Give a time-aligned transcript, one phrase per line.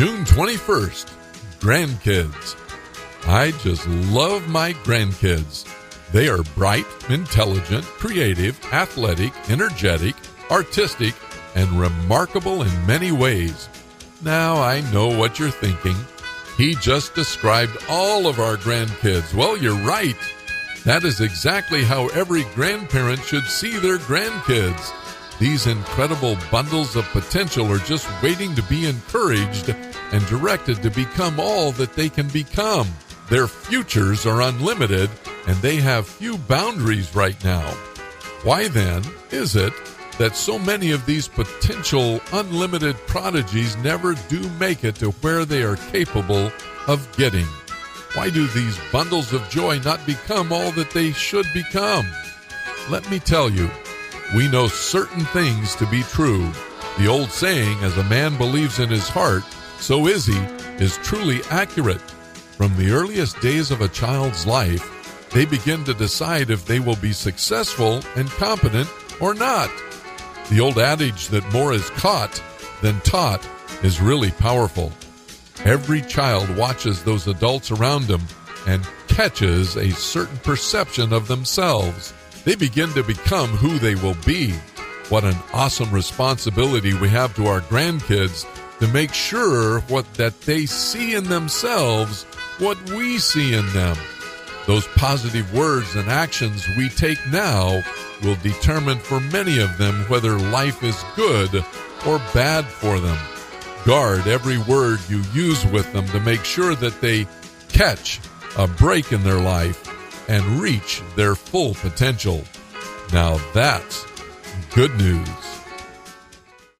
[0.00, 1.12] June 21st,
[1.60, 2.56] grandkids.
[3.28, 5.68] I just love my grandkids.
[6.10, 10.14] They are bright, intelligent, creative, athletic, energetic,
[10.50, 11.12] artistic,
[11.54, 13.68] and remarkable in many ways.
[14.22, 15.96] Now I know what you're thinking.
[16.56, 19.34] He just described all of our grandkids.
[19.34, 20.16] Well, you're right.
[20.86, 24.94] That is exactly how every grandparent should see their grandkids.
[25.40, 29.74] These incredible bundles of potential are just waiting to be encouraged
[30.12, 32.86] and directed to become all that they can become.
[33.30, 35.08] Their futures are unlimited
[35.46, 37.70] and they have few boundaries right now.
[38.42, 39.72] Why then is it
[40.18, 45.62] that so many of these potential unlimited prodigies never do make it to where they
[45.62, 46.52] are capable
[46.86, 47.46] of getting?
[48.12, 52.06] Why do these bundles of joy not become all that they should become?
[52.90, 53.70] Let me tell you,
[54.34, 56.50] we know certain things to be true.
[56.98, 59.42] The old saying, as a man believes in his heart,
[59.78, 60.38] so is he,
[60.78, 62.00] is truly accurate.
[62.56, 66.96] From the earliest days of a child's life, they begin to decide if they will
[66.96, 68.88] be successful and competent
[69.20, 69.70] or not.
[70.50, 72.42] The old adage that more is caught
[72.82, 73.46] than taught
[73.82, 74.92] is really powerful.
[75.64, 78.22] Every child watches those adults around them
[78.66, 82.12] and catches a certain perception of themselves.
[82.44, 84.52] They begin to become who they will be.
[85.08, 88.46] What an awesome responsibility we have to our grandkids
[88.78, 92.24] to make sure what that they see in themselves
[92.58, 93.96] what we see in them.
[94.66, 97.82] Those positive words and actions we take now
[98.22, 101.64] will determine for many of them whether life is good
[102.06, 103.18] or bad for them.
[103.84, 107.26] Guard every word you use with them to make sure that they
[107.68, 108.20] catch
[108.58, 109.86] a break in their life
[110.30, 112.44] and reach their full potential.
[113.12, 114.06] Now that's
[114.72, 115.49] good news.